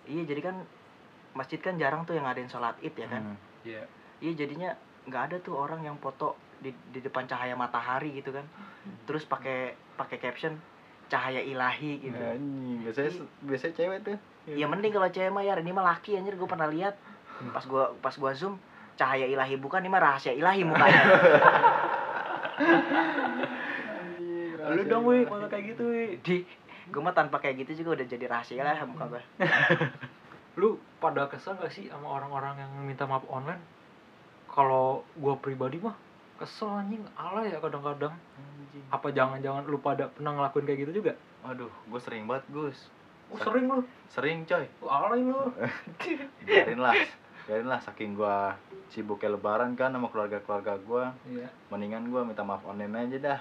Iya 0.05 0.27
jadi 0.27 0.41
kan 0.51 0.55
masjid 1.31 1.57
kan 1.57 1.79
jarang 1.79 2.03
tuh 2.03 2.17
yang 2.17 2.27
ngadain 2.27 2.51
sholat 2.51 2.75
id 2.83 2.93
ya 2.93 3.07
kan? 3.07 3.23
Hmm. 3.23 3.37
iya. 3.63 3.83
Iya 4.19 4.33
jadinya 4.35 4.75
nggak 5.07 5.23
ada 5.31 5.37
tuh 5.39 5.55
orang 5.55 5.81
yang 5.81 5.95
foto 5.97 6.35
di, 6.59 6.75
di 6.91 6.99
depan 6.99 7.23
cahaya 7.23 7.55
matahari 7.55 8.11
gitu 8.19 8.35
kan. 8.35 8.43
Terus 9.07 9.23
pakai 9.23 9.73
pakai 9.95 10.19
caption 10.19 10.59
cahaya 11.09 11.41
ilahi 11.41 11.99
gitu. 11.99 12.15
Anjing, 12.15 12.85
biasanya 12.85 13.11
biasanya 13.43 13.73
cewek 13.75 13.99
tuh. 14.05 14.17
Ya 14.47 14.65
mending 14.69 14.93
kalau 14.93 15.09
cewek 15.09 15.33
mah 15.33 15.43
ya 15.43 15.57
ini 15.57 15.73
mah 15.73 15.85
laki 15.97 16.15
anjir. 16.15 16.37
Gue 16.37 16.47
pernah 16.47 16.69
lihat. 16.69 16.95
Pas 17.51 17.65
gua 17.65 17.91
pas 17.99 18.13
gua 18.13 18.31
zoom 18.37 18.61
cahaya 18.99 19.25
ilahi 19.25 19.55
bukan 19.55 19.79
ini 19.81 19.89
mah 19.89 20.01
rahasia 20.03 20.31
ilahi 20.35 20.61
mukanya. 20.63 21.01
Lu 24.69 24.81
dong 24.85 25.03
wih 25.09 25.25
kalau 25.25 25.47
kayak 25.49 25.73
gitu 25.73 25.83
wih 25.89 26.19
di 26.21 26.45
gue 26.89 27.01
mah 27.01 27.13
tanpa 27.13 27.37
kayak 27.37 27.65
gitu 27.65 27.85
juga 27.85 28.01
udah 28.01 28.05
jadi 28.09 28.25
rahasia 28.25 28.65
lah 28.65 28.73
muka 28.89 29.05
gue 29.13 29.21
lu 30.59 30.81
pada 30.97 31.29
kesel 31.29 31.53
gak 31.61 31.69
sih 31.69 31.85
sama 31.85 32.09
orang-orang 32.17 32.57
yang 32.57 32.71
minta 32.81 33.05
maaf 33.05 33.23
online? 33.29 33.61
Kalau 34.49 35.05
gua 35.15 35.37
pribadi 35.37 35.77
mah 35.79 35.93
kesel 36.39 36.71
anjing. 36.71 37.03
Alay 37.19 37.51
ya 37.51 37.59
kadang-kadang. 37.59 38.15
Anjing. 38.15 38.85
apa 38.89 39.07
jangan-jangan 39.11 39.65
lu 39.65 39.81
pada 39.81 40.07
pernah 40.07 40.39
ngelakuin 40.39 40.65
kayak 40.65 40.79
gitu 40.87 40.91
juga? 41.03 41.13
Aduh 41.43 41.69
gue 41.69 41.99
sering 41.99 42.23
banget 42.25 42.47
gus. 42.55 42.87
Oh, 43.29 43.37
sering 43.37 43.69
lu? 43.69 43.83
Sering 44.09 44.47
coy. 44.47 44.65
Lu 44.81 44.87
alay 44.87 45.21
lu. 45.21 45.53
Biarin 46.47 46.79
lah 46.79 46.95
biarin 47.49 47.65
lah. 47.65 47.81
Saking 47.81 48.13
gua 48.13 48.53
sibuknya 48.93 49.33
lebaran 49.33 49.73
kan 49.73 49.89
sama 49.89 50.13
keluarga-keluarga 50.13 50.77
gua 50.85 51.17
iya. 51.25 51.49
mendingan 51.73 52.13
gua 52.13 52.21
minta 52.21 52.45
maaf 52.45 52.61
online 52.61 53.09
aja 53.09 53.17
dah 53.17 53.39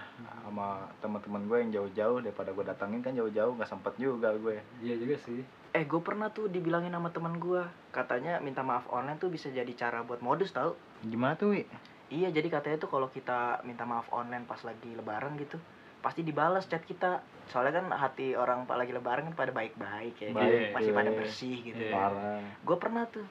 sama 0.49 0.89
teman-teman 1.05 1.45
gue 1.45 1.57
yang 1.61 1.71
jauh-jauh 1.77 2.25
daripada 2.25 2.57
gue 2.57 2.65
datangin 2.65 3.05
kan 3.05 3.13
jauh-jauh 3.13 3.53
nggak 3.61 3.69
sempet 3.69 3.93
juga 4.01 4.33
gue. 4.33 4.65
Iya 4.81 4.97
juga 4.97 5.21
sih. 5.29 5.45
Eh 5.77 5.85
gue 5.85 6.01
pernah 6.01 6.33
tuh 6.33 6.49
dibilangin 6.49 6.97
sama 6.97 7.13
teman 7.13 7.37
gue 7.37 7.61
katanya 7.93 8.41
minta 8.41 8.65
maaf 8.65 8.89
online 8.89 9.21
tuh 9.21 9.29
bisa 9.29 9.53
jadi 9.53 9.69
cara 9.77 10.01
buat 10.01 10.25
modus 10.25 10.57
tau. 10.57 10.73
Gimana 11.05 11.37
tuh 11.37 11.53
wi 11.53 11.69
iya 12.09 12.29
jadi 12.33 12.49
katanya 12.49 12.77
tuh 12.81 12.91
kalau 12.91 13.09
kita 13.13 13.61
minta 13.65 13.85
maaf 13.85 14.09
online 14.13 14.45
pas 14.49 14.61
lagi 14.65 14.93
lebaran 14.97 15.37
gitu 15.37 15.61
pasti 15.99 16.23
dibalas 16.23 16.65
chat 16.71 16.83
kita. 16.87 17.21
Soalnya 17.49 17.81
kan 17.81 17.87
hati 17.91 18.37
orang 18.37 18.69
pak 18.69 18.77
lagi 18.77 18.93
lebaran 18.93 19.33
kan 19.33 19.35
pada 19.35 19.53
baik-baik 19.57 20.15
ya 20.21 20.31
Baik, 20.37 20.77
masih 20.77 20.93
pada 20.93 21.11
iya. 21.11 21.17
bersih 21.17 21.57
gitu. 21.65 21.81
Iya. 21.81 21.93
parah. 21.97 22.41
Gue 22.63 22.77
pernah 22.77 23.05
tuh 23.09 23.25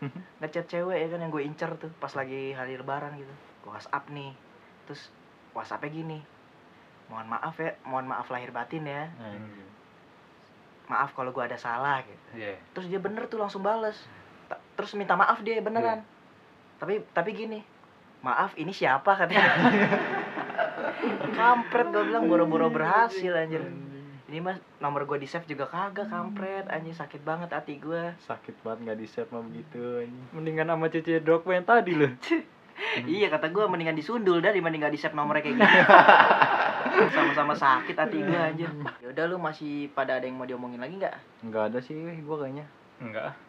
ngechat 0.44 0.66
cewek 0.68 0.98
ya 1.00 1.08
kan 1.08 1.20
yang 1.22 1.32
gue 1.32 1.44
incer 1.46 1.72
tuh 1.80 1.94
pas 2.02 2.12
lagi 2.12 2.52
hari 2.52 2.76
lebaran 2.76 3.16
gitu. 3.16 3.34
Gue 3.64 3.72
whatsapp 3.72 4.04
nih 4.12 4.34
terus 4.90 5.12
whatsappnya 5.56 5.92
gini 5.92 6.20
mohon 7.08 7.28
maaf 7.32 7.56
ya 7.56 7.72
mohon 7.88 8.04
maaf 8.10 8.28
lahir 8.28 8.52
batin 8.52 8.84
ya. 8.84 9.08
Anjing. 9.16 9.64
maaf 10.88 11.12
kalau 11.16 11.32
gue 11.32 11.44
ada 11.44 11.56
salah 11.56 12.04
gitu. 12.04 12.26
Iya. 12.36 12.56
terus 12.76 12.88
dia 12.92 13.00
bener 13.00 13.32
tuh 13.32 13.40
langsung 13.40 13.64
bales. 13.64 13.96
Ta- 14.52 14.60
terus 14.76 14.92
minta 14.98 15.16
maaf 15.16 15.40
dia 15.40 15.64
beneran. 15.64 16.04
Tapi 16.84 17.00
tapi 17.16 17.32
gini 17.32 17.64
maaf 18.22 18.54
ini 18.58 18.74
siapa? 18.74 19.18
Katanya. 19.18 19.54
Kampret 21.34 21.88
gue 21.94 22.04
bilang 22.10 22.26
boro-boro 22.26 22.68
berhasil 22.74 23.34
anjir. 23.34 23.62
Ini 24.28 24.44
mas 24.44 24.60
nomor 24.84 25.08
gue 25.08 25.24
di 25.24 25.28
save 25.30 25.48
juga 25.48 25.70
kagak 25.72 26.12
kampret. 26.12 26.68
Anjir 26.68 26.92
sakit 26.92 27.24
banget 27.24 27.54
hati 27.56 27.80
gue 27.80 28.12
sakit 28.28 28.60
banget 28.60 28.80
nggak 28.84 29.00
di 29.00 29.08
save 29.08 29.30
mah 29.32 29.44
begitu 29.46 30.04
anjing. 30.04 30.26
Mendingan 30.36 30.68
sama 30.68 30.86
Cici 30.92 31.20
Drogba 31.24 31.56
yang 31.56 31.68
tadi 31.68 31.92
loh. 31.96 32.12
iya 33.10 33.28
kata 33.32 33.50
gue 33.50 33.64
mendingan 33.66 33.98
disundul 33.98 34.38
dah 34.38 34.54
dibanding 34.54 34.86
gak 34.86 34.94
di 34.94 35.02
save 35.02 35.18
nomornya 35.18 35.42
kayak 35.42 35.58
gitu 35.58 35.66
sama-sama 37.18 37.54
sakit 37.58 37.96
hati 37.98 38.18
gue 38.22 38.38
anjir. 38.38 38.70
Ya 39.02 39.08
udah 39.14 39.24
lu 39.30 39.38
masih 39.40 39.90
pada 39.96 40.20
ada 40.20 40.26
yang 40.26 40.38
mau 40.38 40.46
diomongin 40.46 40.82
lagi 40.82 40.98
nggak? 40.98 41.46
Nggak 41.48 41.64
ada 41.74 41.80
sih 41.82 41.98
gue 41.98 42.38
kayaknya. 42.38 42.66
Enggak. 43.02 43.47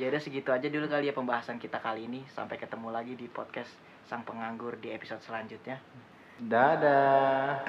Ya 0.00 0.08
udah 0.08 0.20
segitu 0.22 0.52
aja 0.52 0.68
dulu 0.70 0.88
kali 0.88 1.06
ya 1.10 1.14
pembahasan 1.14 1.58
kita 1.58 1.80
kali 1.82 2.06
ini. 2.06 2.24
Sampai 2.30 2.56
ketemu 2.56 2.90
lagi 2.94 3.14
di 3.16 3.28
podcast 3.30 3.70
sang 4.06 4.24
penganggur 4.26 4.76
di 4.78 4.90
episode 4.90 5.22
selanjutnya. 5.22 5.78
Dadah 6.40 7.60